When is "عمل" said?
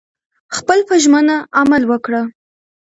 1.59-1.83